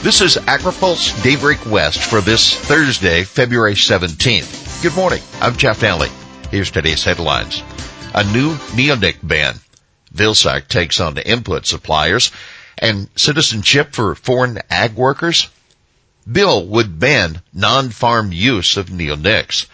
[0.00, 4.80] This is AgriPulse Daybreak West for this Thursday, February 17th.
[4.80, 5.20] Good morning.
[5.40, 6.08] I'm Jeff Daly.
[6.52, 7.64] Here's today's headlines.
[8.14, 9.56] A new neonic ban.
[10.14, 12.30] Vilsack takes on the input suppliers
[12.78, 15.48] and citizenship for foreign ag workers.
[16.30, 19.66] Bill would ban non-farm use of neonics.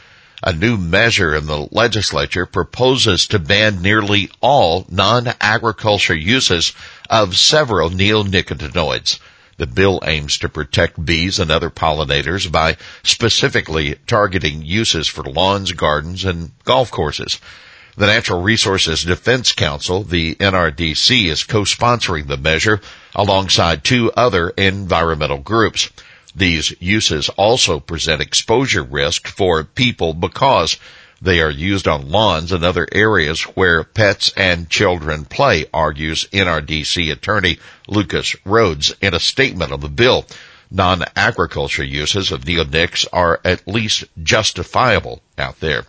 [0.43, 6.73] A new measure in the legislature proposes to ban nearly all non-agriculture uses
[7.11, 9.19] of several neonicotinoids.
[9.57, 15.73] The bill aims to protect bees and other pollinators by specifically targeting uses for lawns,
[15.73, 17.39] gardens, and golf courses.
[17.97, 22.81] The Natural Resources Defense Council, the NRDC, is co-sponsoring the measure
[23.15, 25.91] alongside two other environmental groups.
[26.35, 30.77] These uses also present exposure risk for people because
[31.23, 37.11] they are used on lawns and other areas where pets and children play, argues NRDC
[37.13, 40.27] attorney Lucas Rhodes in a statement of the bill.
[40.71, 45.85] Non-agriculture uses of neonics are at least justifiable out there.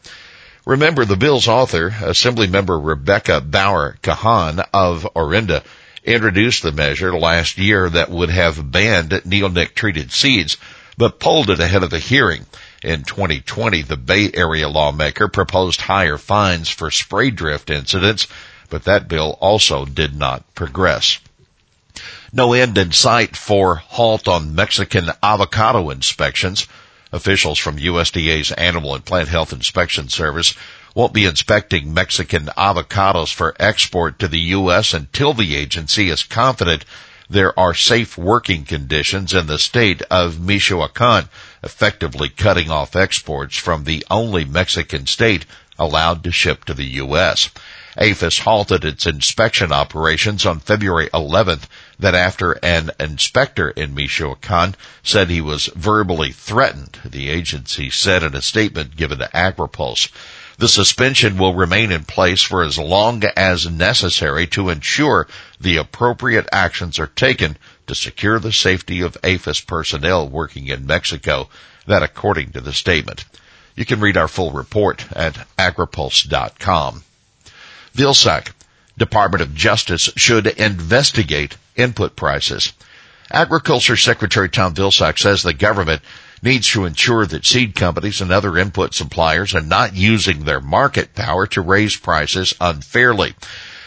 [0.65, 5.63] Remember the bill's author, Assemblymember Rebecca Bauer Kahan of Orinda,
[6.03, 10.57] introduced the measure last year that would have banned neonic treated seeds,
[10.97, 12.45] but pulled it ahead of the hearing.
[12.85, 18.27] In 2020, the Bay Area lawmaker proposed higher fines for spray drift incidents,
[18.69, 21.17] but that bill also did not progress.
[22.31, 26.67] No end in sight for halt on Mexican avocado inspections.
[27.11, 30.53] Officials from USDA's Animal and Plant Health Inspection Service
[30.93, 34.93] won't be inspecting Mexican avocados for export to the U.S.
[34.93, 36.85] until the agency is confident
[37.29, 41.27] there are safe working conditions in the state of Michoacan,
[41.65, 45.45] effectively cutting off exports from the only Mexican state
[45.77, 47.49] allowed to ship to the U.S.
[47.97, 51.63] APHIS halted its inspection operations on February 11th
[51.97, 58.35] that after an inspector in Michoacan said he was verbally threatened, the agency said in
[58.35, 60.09] a statement given to AgriPulse.
[60.57, 65.27] The suspension will remain in place for as long as necessary to ensure
[65.59, 67.57] the appropriate actions are taken
[67.87, 71.49] to secure the safety of APHIS personnel working in Mexico.
[71.87, 73.25] That according to the statement.
[73.75, 77.03] You can read our full report at agripulse.com.
[77.93, 78.51] Vilsack,
[78.97, 82.71] Department of Justice should investigate input prices.
[83.29, 86.01] Agriculture Secretary Tom Vilsack says the government
[86.45, 91.13] needs to ensure that seed companies and other input suppliers are not using their market
[91.15, 93.33] power to raise prices unfairly.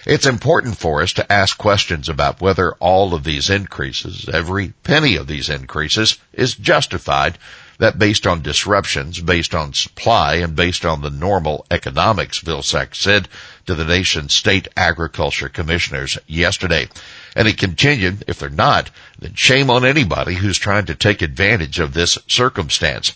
[0.04, 5.16] It's important for us to ask questions about whether all of these increases, every penny
[5.16, 7.38] of these increases, is justified
[7.78, 13.28] that based on disruptions, based on supply, and based on the normal economics, Vilsack said
[13.66, 16.88] to the nation's state agriculture commissioners yesterday.
[17.36, 21.78] And he continued, if they're not, then shame on anybody who's trying to take advantage
[21.78, 23.12] of this circumstance.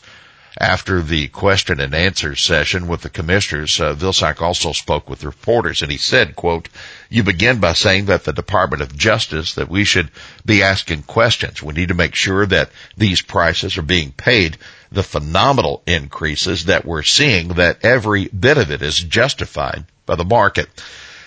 [0.60, 5.80] After the question and answer session with the commissioners, uh, Vilsack also spoke with reporters
[5.80, 6.68] and he said, quote,
[7.08, 10.10] you begin by saying that the Department of Justice, that we should
[10.44, 11.62] be asking questions.
[11.62, 14.58] We need to make sure that these prices are being paid
[14.91, 20.24] the phenomenal increases that we're seeing, that every bit of it is justified by the
[20.24, 20.68] market.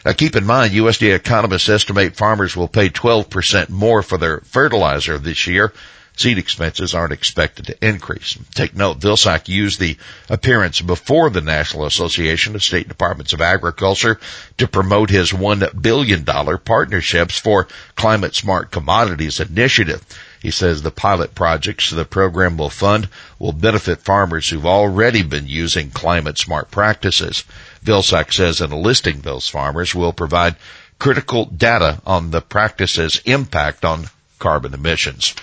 [0.06, 5.18] Now keep in mind, USDA economists estimate farmers will pay 12% more for their fertilizer
[5.18, 5.74] this year
[6.16, 8.38] seed expenses aren't expected to increase.
[8.54, 9.98] Take note, Vilsack used the
[10.30, 14.20] appearance before the National Association of State Departments of Agriculture
[14.58, 20.04] to promote his $1 billion partnerships for climate smart commodities initiative.
[20.40, 23.10] He says the pilot projects the program will fund
[23.40, 27.44] will benefit farmers who've already been using climate smart practices.
[27.84, 30.56] Vilsack says enlisting those farmers will provide
[31.00, 34.10] critical data on the practice's impact on
[34.40, 35.34] carbon emissions.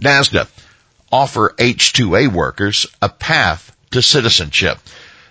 [0.00, 0.48] NASDA
[1.10, 4.78] offer H-2A workers a path to citizenship.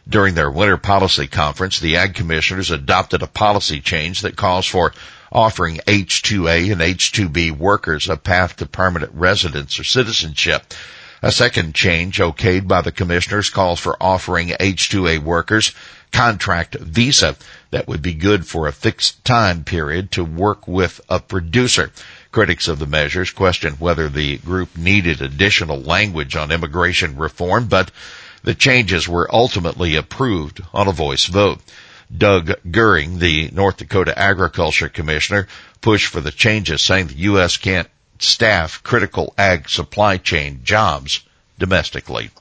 [0.08, 4.94] During their winter policy conference, the ag commissioners adopted a policy change that calls for
[5.32, 10.74] offering H-2A and H-2B workers a path to permanent residence or citizenship.
[11.22, 15.74] A second change okayed by the commissioners calls for offering H-2A workers
[16.12, 17.36] contract visa
[17.72, 21.92] that would be good for a fixed time period to work with a producer.
[22.36, 27.92] Critics of the measures questioned whether the group needed additional language on immigration reform, but
[28.44, 31.62] the changes were ultimately approved on a voice vote.
[32.14, 35.48] Doug Goehring, the North Dakota Agriculture Commissioner,
[35.80, 37.56] pushed for the changes, saying the U.S.
[37.56, 37.88] can't
[38.20, 41.22] staff critical ag supply chain jobs
[41.58, 42.32] domestically.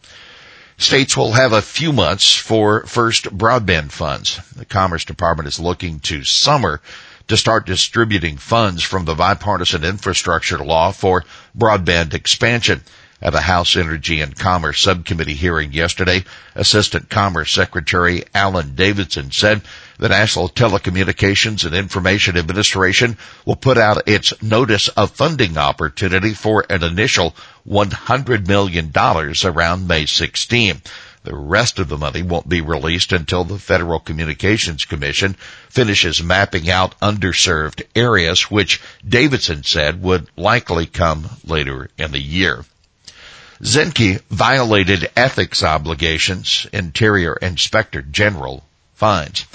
[0.77, 4.41] States will have a few months for first broadband funds.
[4.57, 6.81] The Commerce Department is looking to summer
[7.29, 11.25] to start distributing funds from the bipartisan infrastructure law for
[11.57, 12.83] broadband expansion.
[13.23, 16.25] At a House Energy and Commerce Subcommittee hearing yesterday,
[16.55, 19.63] Assistant Commerce Secretary Alan Davidson said
[19.99, 23.17] the National Telecommunications and Information Administration
[23.47, 27.35] will put out its notice of funding opportunity for an initial
[27.67, 30.83] $100 million around May 16.
[31.25, 35.37] The rest of the money won't be released until the Federal Communications Commission
[35.71, 42.67] finishes mapping out underserved areas, which Davidson said would likely come later in the year.
[43.63, 48.63] Zinke violated ethics obligations, Interior Inspector General
[48.93, 49.47] finds.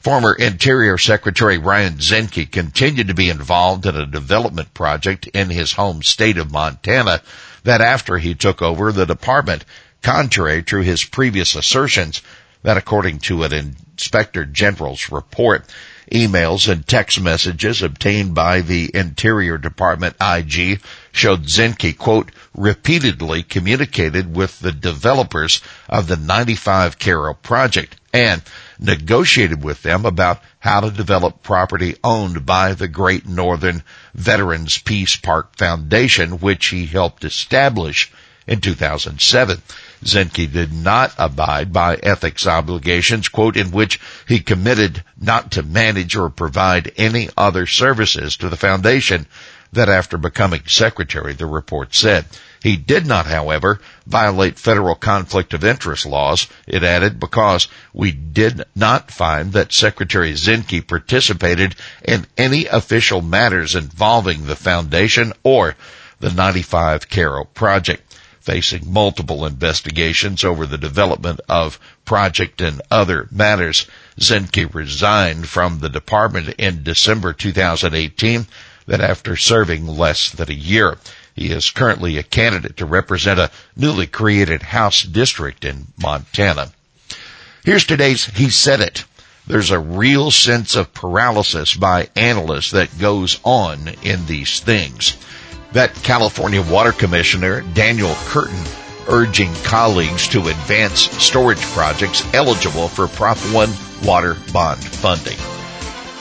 [0.00, 5.72] Former Interior Secretary Ryan Zinke continued to be involved in a development project in his
[5.72, 7.22] home state of Montana
[7.62, 9.64] that after he took over the department
[10.04, 12.22] contrary to his previous assertions
[12.62, 15.64] that according to an inspector general's report,
[16.12, 20.80] emails and text messages obtained by the Interior Department IG
[21.10, 28.42] showed Zinke, quote, repeatedly communicated with the developers of the 95 Karrow project and
[28.78, 33.82] negotiated with them about how to develop property owned by the Great Northern
[34.14, 38.12] Veterans Peace Park Foundation, which he helped establish
[38.46, 39.62] in 2007.
[40.04, 46.14] Zinke did not abide by ethics obligations, quote, in which he committed not to manage
[46.16, 49.26] or provide any other services to the foundation
[49.72, 52.26] that after becoming secretary, the report said.
[52.62, 58.62] He did not, however, violate federal conflict of interest laws, it added, because we did
[58.74, 65.76] not find that Secretary Zinke participated in any official matters involving the foundation or
[66.20, 68.13] the 95 Karrow project
[68.44, 73.86] facing multiple investigations over the development of project and other matters.
[74.20, 78.46] Zinke resigned from the department in December 2018
[78.86, 80.98] that after serving less than a year.
[81.34, 86.70] He is currently a candidate to represent a newly created House district in Montana.
[87.64, 89.04] Here's today's He Said It.
[89.46, 95.16] There's a real sense of paralysis by analysts that goes on in these things
[95.74, 98.64] that California Water Commissioner Daniel Curtin
[99.08, 103.70] urging colleagues to advance storage projects eligible for Prop 1
[104.04, 105.36] water bond funding.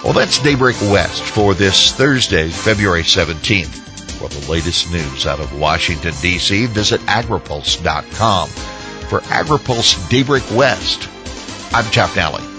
[0.04, 3.80] Well, that's Daybreak West for this Thursday, February 17th.
[4.18, 8.50] For the latest news out of Washington, D.C., visit agripulse.com.
[8.50, 11.08] For AgriPulse Daybreak West,
[11.74, 12.53] I'm Jeff Nally.